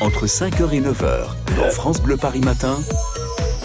[0.00, 1.26] entre 5h et 9h,
[1.56, 2.78] dans France Bleu Paris Matin.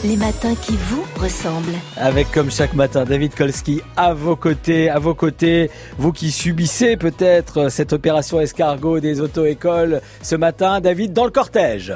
[0.03, 1.75] Les matins qui vous ressemblent.
[1.95, 6.97] Avec comme chaque matin David Kolski à vos côtés, à vos côtés, vous qui subissez
[6.97, 11.93] peut-être cette opération escargot des auto-écoles ce matin, David dans le cortège.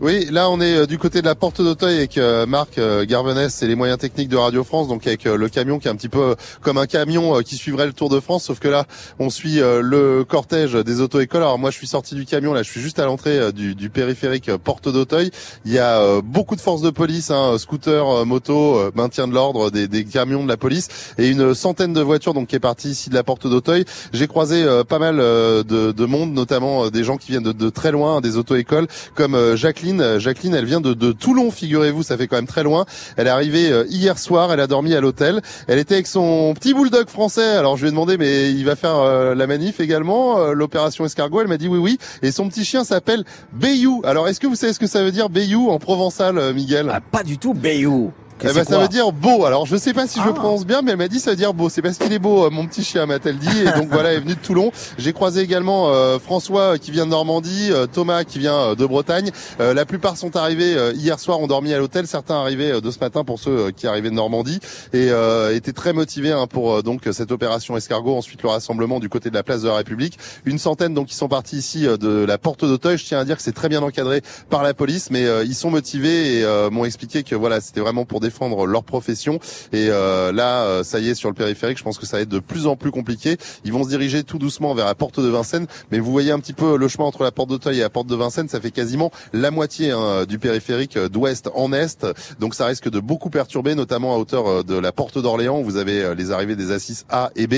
[0.00, 3.04] Oui, là on est euh, du côté de la porte d'Auteuil avec euh, Marc euh,
[3.04, 5.96] Garvenès et les moyens techniques de Radio France, donc avec le camion qui est un
[5.96, 8.84] petit peu comme un camion qui suivrait le Tour de France, sauf que là
[9.18, 11.42] on suit le cortège des auto-écoles.
[11.42, 14.54] Alors moi je suis sorti du camion, là je suis juste à l'entrée du, périphérique
[14.56, 15.32] porte d'Auteuil.
[15.64, 20.04] Il y a beaucoup de forces de police, hein, scooter, moto, maintien de l'ordre, des,
[20.04, 23.14] camions de la police et une centaine de voitures donc qui est partie ici de
[23.14, 23.84] la porte d'Auteuil.
[24.12, 27.90] J'ai croisé pas mal de, de, monde, notamment des gens qui viennent de, de très
[27.90, 28.86] loin, des auto-écoles
[29.16, 29.87] comme Jacqueline
[30.18, 30.54] Jacqueline.
[30.54, 32.84] elle vient de, de Toulon, figurez-vous, ça fait quand même très loin.
[33.16, 35.40] Elle est arrivée euh, hier soir, elle a dormi à l'hôtel.
[35.66, 37.56] Elle était avec son petit bulldog français.
[37.56, 41.04] Alors je lui ai demandé, mais il va faire euh, la manif également, euh, l'opération
[41.04, 41.40] escargot.
[41.40, 41.98] Elle m'a dit oui, oui.
[42.22, 44.02] Et son petit chien s'appelle Bayou.
[44.04, 46.90] Alors est-ce que vous savez ce que ça veut dire Bayou en provençal, Miguel?
[46.92, 48.12] Ah, Pas du tout, Bayou.
[48.40, 49.44] Eh ben, ça veut dire beau.
[49.44, 50.32] Alors je sais pas si je ah.
[50.32, 51.68] prononce bien, mais elle m'a dit ça veut dire beau.
[51.68, 53.62] C'est parce qu'il est beau, euh, mon petit chien, m'a-t-elle dit.
[53.62, 54.70] Et donc voilà, elle est venue de Toulon.
[54.96, 59.30] J'ai croisé également euh, François qui vient de Normandie, euh, Thomas qui vient de Bretagne.
[59.58, 62.06] la plupart sont arrivés hier soir, ont dormi à l'hôtel.
[62.06, 64.60] Certains arrivaient de ce matin pour ceux qui arrivaient de Normandie
[64.92, 65.10] et
[65.52, 68.16] étaient très motivés hein, pour donc cette opération escargot.
[68.16, 70.18] Ensuite le rassemblement du côté de la place de la République.
[70.44, 72.98] Une centaine donc qui sont partis ici de la porte d'Auteuil.
[72.98, 75.70] Je tiens à dire que c'est très bien encadré par la police, mais ils sont
[75.70, 79.38] motivés et m'ont expliqué que voilà c'était vraiment pour défendre leur profession
[79.72, 82.22] et euh, là, euh, ça y est, sur le périphérique, je pense que ça va
[82.22, 83.36] être de plus en plus compliqué.
[83.64, 86.40] Ils vont se diriger tout doucement vers la porte de Vincennes, mais vous voyez un
[86.40, 88.70] petit peu le chemin entre la porte d'Auteuil et la porte de Vincennes, ça fait
[88.70, 92.06] quasiment la moitié hein, du périphérique euh, d'ouest en est.
[92.38, 95.76] Donc ça risque de beaucoup perturber, notamment à hauteur de la porte d'Orléans, où vous
[95.76, 97.54] avez les arrivées des assises A et B.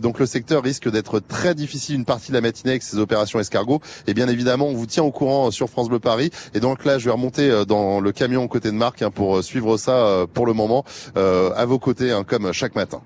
[0.00, 3.40] donc le secteur risque d'être très difficile une partie de la matinée avec ces opérations
[3.40, 3.80] escargot.
[4.06, 6.30] Et bien évidemment, on vous tient au courant sur France Bleu Paris.
[6.54, 9.76] Et donc là, je vais remonter dans le camion côté de Marc hein, pour suivre
[9.76, 10.01] ça
[10.32, 10.84] pour le moment.
[11.16, 13.00] Euh, à vos côtés, hein, comme chaque matin.